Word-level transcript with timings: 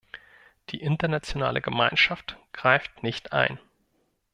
Die 0.71 0.81
internationale 0.81 1.61
Gemeinschaft 1.61 2.35
greift 2.53 3.03
nicht 3.03 3.33
ein. 3.33 3.59